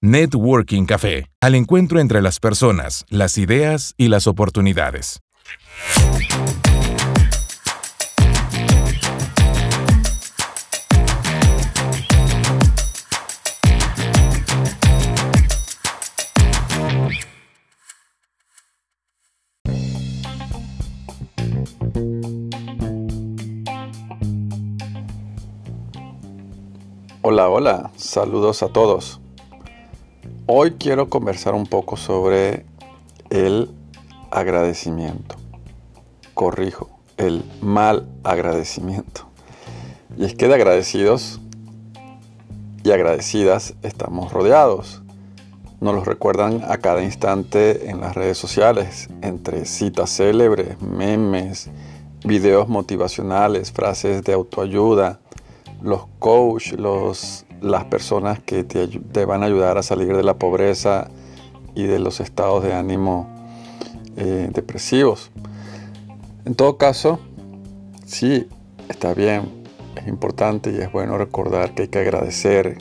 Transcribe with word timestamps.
Networking 0.00 0.86
Café, 0.86 1.28
al 1.40 1.56
encuentro 1.56 1.98
entre 1.98 2.22
las 2.22 2.38
personas, 2.38 3.04
las 3.08 3.36
ideas 3.36 3.94
y 3.96 4.06
las 4.06 4.28
oportunidades. 4.28 5.18
Hola, 27.22 27.48
hola, 27.48 27.90
saludos 27.96 28.62
a 28.62 28.68
todos. 28.68 29.20
Hoy 30.50 30.76
quiero 30.78 31.10
conversar 31.10 31.54
un 31.54 31.66
poco 31.66 31.98
sobre 31.98 32.64
el 33.28 33.70
agradecimiento. 34.30 35.36
Corrijo, 36.32 36.88
el 37.18 37.44
mal 37.60 38.08
agradecimiento. 38.24 39.28
Y 40.16 40.24
es 40.24 40.34
que 40.34 40.48
de 40.48 40.54
agradecidos 40.54 41.38
y 42.82 42.92
agradecidas 42.92 43.74
estamos 43.82 44.32
rodeados. 44.32 45.02
Nos 45.82 45.94
los 45.94 46.06
recuerdan 46.06 46.62
a 46.66 46.78
cada 46.78 47.02
instante 47.02 47.90
en 47.90 48.00
las 48.00 48.14
redes 48.14 48.38
sociales, 48.38 49.10
entre 49.20 49.66
citas 49.66 50.08
célebres, 50.16 50.80
memes, 50.80 51.68
videos 52.24 52.70
motivacionales, 52.70 53.70
frases 53.70 54.22
de 54.22 54.32
autoayuda, 54.32 55.20
los 55.82 56.06
coach, 56.18 56.72
los 56.72 57.44
las 57.60 57.84
personas 57.84 58.40
que 58.40 58.64
te, 58.64 59.24
van 59.24 59.42
a 59.42 59.46
ayudar 59.46 59.78
a 59.78 59.82
salir 59.82 60.16
de 60.16 60.22
la 60.22 60.34
pobreza 60.34 61.08
y 61.74 61.84
de 61.84 61.98
los 61.98 62.20
estados 62.20 62.62
de 62.62 62.74
ánimo 62.74 63.28
eh, 64.16 64.50
depresivos. 64.52 65.30
En 66.44 66.54
todo 66.54 66.76
caso, 66.76 67.20
sí, 68.06 68.48
está 68.88 69.14
bien, 69.14 69.48
es 69.96 70.08
importante 70.08 70.72
y 70.72 70.76
es 70.76 70.90
bueno 70.90 71.18
recordar 71.18 71.74
que 71.74 71.82
hay 71.82 71.88
que 71.88 71.98
agradecer, 71.98 72.78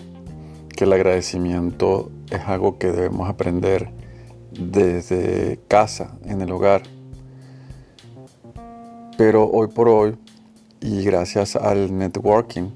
que 0.76 0.86
el 0.86 0.94
agradecimiento 0.94 2.12
es 2.30 2.42
algo 2.42 2.78
que 2.78 2.92
debemos 2.92 3.30
aprender 3.30 3.90
desde 4.52 5.60
casa, 5.68 6.18
en 6.26 6.42
el 6.42 6.52
hogar. 6.52 6.84
Pero 9.18 9.50
hoy 9.50 9.68
por 9.68 9.90
hoy, 9.90 10.16
y 10.80 11.04
gracias 11.04 11.56
al 11.56 11.98
networking, 11.98 12.70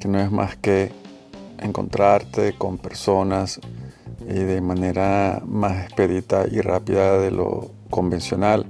que 0.00 0.08
no 0.08 0.20
es 0.20 0.30
más 0.30 0.56
que 0.56 0.92
encontrarte 1.58 2.54
con 2.54 2.78
personas 2.78 3.60
eh, 4.28 4.32
de 4.32 4.60
manera 4.60 5.42
más 5.46 5.84
expedita 5.84 6.46
y 6.50 6.60
rápida 6.60 7.18
de 7.18 7.30
lo 7.30 7.70
convencional, 7.90 8.66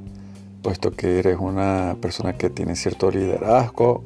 puesto 0.62 0.90
que 0.90 1.18
eres 1.18 1.38
una 1.38 1.96
persona 2.00 2.36
que 2.36 2.50
tiene 2.50 2.76
cierto 2.76 3.10
liderazgo 3.10 4.02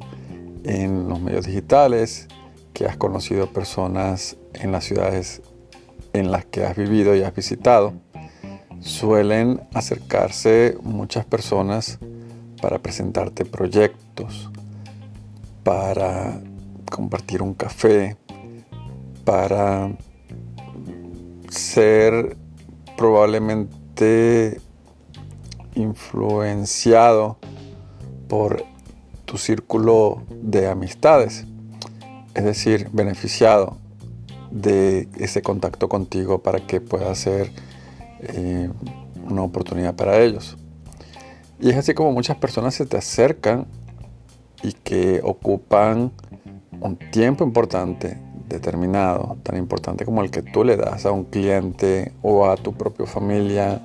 en 0.64 1.08
los 1.08 1.20
medios 1.20 1.46
digitales, 1.46 2.28
que 2.72 2.86
has 2.86 2.96
conocido 2.96 3.52
personas 3.52 4.36
en 4.54 4.72
las 4.72 4.84
ciudades 4.84 5.42
en 6.12 6.30
las 6.30 6.44
que 6.44 6.64
has 6.64 6.76
vivido 6.76 7.14
y 7.14 7.22
has 7.22 7.34
visitado, 7.34 7.94
suelen 8.80 9.60
acercarse 9.74 10.76
muchas 10.82 11.24
personas 11.24 11.98
para 12.60 12.78
presentarte 12.78 13.44
proyectos, 13.44 14.50
para 15.62 16.40
compartir 16.90 17.42
un 17.42 17.54
café, 17.54 18.16
para 19.30 19.92
ser 21.50 22.36
probablemente 22.96 24.60
influenciado 25.76 27.38
por 28.26 28.64
tu 29.26 29.38
círculo 29.38 30.24
de 30.28 30.66
amistades, 30.66 31.46
es 32.34 32.42
decir, 32.42 32.88
beneficiado 32.92 33.76
de 34.50 35.08
ese 35.16 35.42
contacto 35.42 35.88
contigo 35.88 36.42
para 36.42 36.66
que 36.66 36.80
pueda 36.80 37.14
ser 37.14 37.52
eh, 38.22 38.68
una 39.28 39.42
oportunidad 39.42 39.94
para 39.94 40.20
ellos. 40.20 40.56
Y 41.60 41.70
es 41.70 41.76
así 41.76 41.94
como 41.94 42.10
muchas 42.10 42.36
personas 42.36 42.74
se 42.74 42.84
te 42.84 42.96
acercan 42.96 43.68
y 44.64 44.72
que 44.72 45.20
ocupan 45.22 46.10
un 46.80 46.96
tiempo 47.12 47.44
importante 47.44 48.18
determinado, 48.50 49.38
tan 49.42 49.56
importante 49.56 50.04
como 50.04 50.22
el 50.22 50.30
que 50.30 50.42
tú 50.42 50.64
le 50.64 50.76
das 50.76 51.06
a 51.06 51.12
un 51.12 51.24
cliente 51.24 52.12
o 52.20 52.46
a 52.46 52.56
tu 52.56 52.74
propia 52.74 53.06
familia 53.06 53.80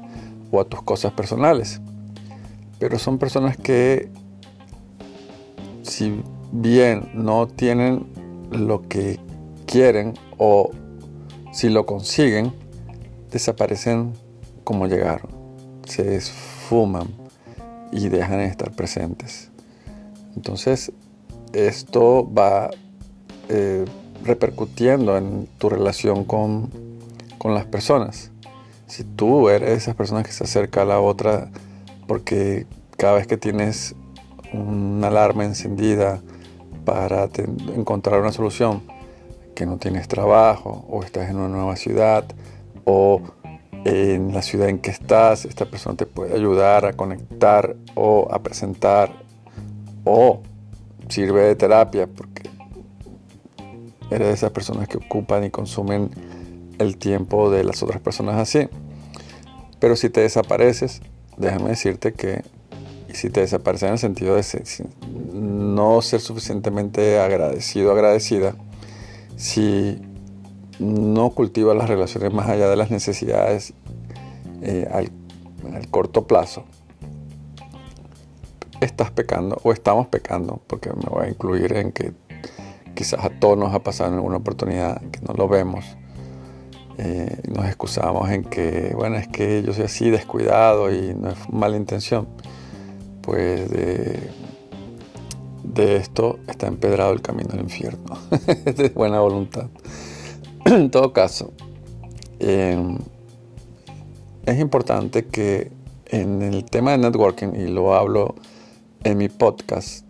o 0.51 0.59
a 0.59 0.65
tus 0.65 0.81
cosas 0.81 1.13
personales. 1.13 1.79
Pero 2.79 2.99
son 2.99 3.17
personas 3.17 3.55
que, 3.55 4.09
si 5.83 6.21
bien 6.51 7.09
no 7.13 7.47
tienen 7.47 8.05
lo 8.51 8.81
que 8.87 9.19
quieren 9.65 10.13
o 10.37 10.71
si 11.53 11.69
lo 11.69 11.85
consiguen, 11.85 12.51
desaparecen 13.31 14.13
como 14.63 14.87
llegaron, 14.87 15.29
se 15.85 16.15
esfuman 16.15 17.07
y 17.91 18.09
dejan 18.09 18.39
de 18.39 18.47
estar 18.47 18.71
presentes. 18.71 19.51
Entonces, 20.35 20.91
esto 21.53 22.29
va 22.33 22.69
eh, 23.47 23.85
repercutiendo 24.23 25.17
en 25.17 25.47
tu 25.57 25.69
relación 25.69 26.23
con, 26.23 26.69
las 27.43 27.65
personas. 27.65 28.31
Si 28.87 29.03
tú 29.03 29.49
eres 29.49 29.69
esas 29.69 29.93
personas 29.93 30.25
que 30.25 30.31
se 30.31 30.45
acerca 30.45 30.81
a 30.81 30.85
la 30.85 30.99
otra 30.99 31.51
porque 32.07 32.65
cada 32.97 33.13
vez 33.13 33.27
que 33.27 33.37
tienes 33.37 33.93
una 34.51 35.09
alarma 35.09 35.45
encendida 35.45 36.23
para 36.85 37.29
encontrar 37.75 38.19
una 38.19 38.31
solución, 38.31 38.81
que 39.53 39.67
no 39.67 39.77
tienes 39.77 40.07
trabajo 40.07 40.85
o 40.89 41.03
estás 41.03 41.29
en 41.29 41.37
una 41.37 41.49
nueva 41.49 41.75
ciudad 41.75 42.25
o 42.83 43.21
en 43.85 44.33
la 44.33 44.41
ciudad 44.41 44.67
en 44.69 44.79
que 44.79 44.89
estás, 44.89 45.45
esta 45.45 45.65
persona 45.65 45.95
te 45.95 46.07
puede 46.07 46.33
ayudar 46.33 46.85
a 46.85 46.93
conectar 46.93 47.75
o 47.93 48.27
a 48.31 48.39
presentar 48.41 49.13
o 50.03 50.41
sirve 51.09 51.43
de 51.43 51.55
terapia 51.55 52.07
eres 54.09 54.27
de 54.27 54.33
esas 54.33 54.51
personas 54.51 54.87
que 54.87 54.97
ocupan 54.97 55.43
y 55.43 55.49
consumen 55.49 56.09
el 56.79 56.97
tiempo 56.97 57.49
de 57.49 57.63
las 57.63 57.81
otras 57.83 58.01
personas 58.01 58.35
así. 58.35 58.67
Pero 59.79 59.95
si 59.95 60.09
te 60.09 60.21
desapareces, 60.21 61.01
déjame 61.37 61.69
decirte 61.69 62.13
que, 62.13 62.43
y 63.09 63.15
si 63.15 63.29
te 63.29 63.41
desapareces 63.41 63.87
en 63.87 63.93
el 63.93 63.99
sentido 63.99 64.35
de 64.35 64.43
no 65.33 66.01
ser 66.01 66.21
suficientemente 66.21 67.19
agradecido, 67.19 67.91
agradecida, 67.91 68.55
si 69.35 70.01
no 70.79 71.31
cultivas 71.31 71.75
las 71.75 71.89
relaciones 71.89 72.33
más 72.33 72.49
allá 72.49 72.69
de 72.69 72.75
las 72.75 72.91
necesidades 72.91 73.73
eh, 74.61 74.87
al, 74.91 75.11
al 75.73 75.87
corto 75.89 76.25
plazo, 76.27 76.65
estás 78.81 79.11
pecando 79.11 79.59
o 79.63 79.71
estamos 79.71 80.07
pecando, 80.07 80.61
porque 80.67 80.89
me 80.89 81.09
voy 81.09 81.25
a 81.25 81.29
incluir 81.29 81.73
en 81.73 81.91
que 81.91 82.13
quizás 82.95 83.23
a 83.23 83.29
todos 83.29 83.57
nos 83.57 83.73
ha 83.73 83.79
pasado 83.79 84.09
en 84.09 84.15
alguna 84.15 84.37
oportunidad 84.37 85.01
que 85.11 85.19
no 85.21 85.33
lo 85.33 85.47
vemos. 85.47 85.85
Eh, 86.97 87.41
nos 87.49 87.65
excusamos 87.65 88.29
en 88.29 88.43
que, 88.43 88.93
bueno, 88.95 89.17
es 89.17 89.27
que 89.27 89.61
yo 89.63 89.73
soy 89.73 89.83
así 89.85 90.09
descuidado 90.09 90.91
y 90.93 91.13
no 91.13 91.29
es 91.29 91.49
mala 91.51 91.77
intención. 91.77 92.27
Pues 93.21 93.69
de, 93.69 94.31
esto 95.97 96.39
está 96.47 96.67
empedrado 96.67 97.11
el 97.11 97.21
camino 97.21 97.49
al 97.53 97.59
infierno. 97.59 98.17
de 98.65 98.89
buena 98.89 99.19
voluntad. 99.19 99.67
en 100.65 100.89
todo 100.89 101.11
caso, 101.11 101.51
em, 102.39 102.97
es 104.45 104.59
importante 104.59 105.25
que 105.25 105.71
en 106.07 106.41
el 106.41 106.63
tema 106.65 106.91
de 106.91 106.99
networking, 106.99 107.55
y 107.55 107.67
lo 107.67 107.93
hablo 107.93 108.35
en 109.03 109.17
mi 109.17 109.27
podcast, 109.27 110.05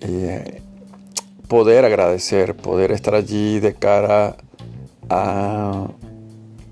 eh, 0.00 0.62
poder 1.48 1.84
agradecer, 1.84 2.56
poder 2.56 2.90
estar 2.92 3.14
allí 3.14 3.60
de 3.60 3.74
cara 3.74 4.36
a 5.08 5.88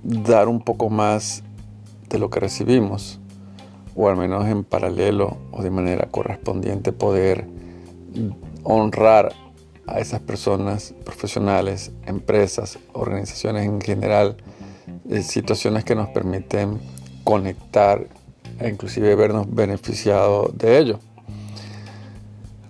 dar 0.02 0.48
un 0.48 0.60
poco 0.60 0.90
más 0.90 1.42
de 2.08 2.18
lo 2.18 2.30
que 2.30 2.40
recibimos, 2.40 3.20
o 3.94 4.08
al 4.08 4.16
menos 4.16 4.46
en 4.46 4.64
paralelo 4.64 5.36
o 5.50 5.62
de 5.62 5.70
manera 5.70 6.08
correspondiente 6.10 6.92
poder 6.92 7.46
honrar 8.62 9.32
a 9.86 9.98
esas 9.98 10.20
personas 10.20 10.94
profesionales, 11.04 11.92
empresas, 12.06 12.78
organizaciones 12.92 13.66
en 13.66 13.80
general, 13.80 14.36
eh, 15.08 15.22
situaciones 15.22 15.84
que 15.84 15.94
nos 15.94 16.08
permiten 16.10 16.78
conectar 17.24 18.06
e 18.58 18.68
inclusive 18.68 19.14
vernos 19.14 19.52
beneficiados 19.52 20.56
de 20.56 20.78
ello. 20.78 20.98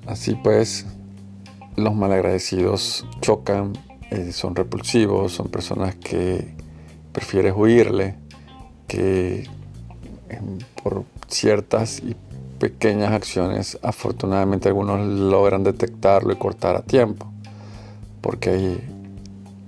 Así 0.07 0.35
pues, 0.35 0.87
los 1.77 1.95
malagradecidos 1.95 3.07
chocan, 3.21 3.73
eh, 4.11 4.33
son 4.33 4.55
repulsivos, 4.55 5.33
son 5.33 5.49
personas 5.49 5.95
que 5.97 6.55
prefieres 7.13 7.55
huirle, 7.57 8.17
que 8.87 9.49
em, 10.29 10.59
por 10.83 11.05
ciertas 11.29 12.01
y 12.01 12.15
pequeñas 12.59 13.13
acciones, 13.13 13.79
afortunadamente 13.83 14.69
algunos 14.69 15.01
logran 15.01 15.65
detectarlo 15.65 16.33
y 16.33 16.37
cortar 16.37 16.77
a 16.77 16.83
tiempo, 16.83 17.27
porque 18.21 18.51
hay, 18.51 18.81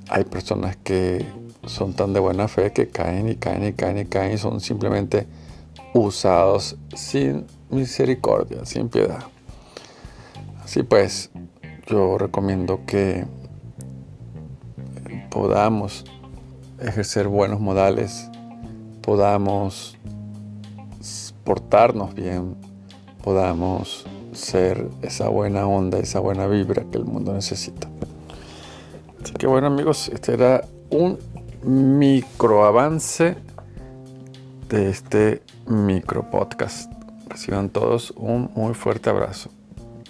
hay 0.09 0.25
personas 0.25 0.77
que 0.77 1.27
son 1.67 1.95
tan 1.95 2.13
de 2.13 2.21
buena 2.21 2.49
fe 2.49 2.73
que 2.73 2.89
caen 2.89 3.29
y 3.29 3.37
caen 3.37 3.65
y 3.65 3.73
caen 3.73 3.99
y 3.99 4.05
caen 4.05 4.33
y 4.33 4.39
son 4.39 4.61
simplemente 4.61 5.27
usados 5.95 6.77
sin 6.95 7.47
misericordia, 7.71 8.65
sin 8.65 8.89
piedad. 8.89 9.25
Así 10.63 10.83
pues, 10.83 11.31
yo 11.87 12.19
recomiendo 12.19 12.81
que 12.87 13.27
podamos 15.31 16.05
ejercer 16.81 17.29
buenos 17.29 17.61
modales, 17.61 18.31
podamos 19.03 19.97
portarnos 21.45 22.15
bien, 22.15 22.57
podamos 23.23 24.07
ser 24.33 24.89
esa 25.03 25.29
buena 25.29 25.67
onda, 25.67 25.99
esa 25.99 26.21
buena 26.21 26.47
vibra 26.47 26.85
que 26.91 26.99
el 26.99 27.05
mundo 27.05 27.33
necesita. 27.33 27.89
Así 29.23 29.33
que 29.35 29.47
bueno 29.47 29.67
amigos, 29.67 30.09
este 30.09 30.35
era 30.35 30.65
un 30.91 31.19
micro 31.63 32.65
avance 32.65 33.37
de 34.69 34.91
este 34.91 35.43
micro 35.67 36.31
podcast. 36.31 36.91
Reciban 37.29 37.69
todos 37.71 38.13
un 38.17 38.51
muy 38.55 38.75
fuerte 38.75 39.11
abrazo. 39.11 39.51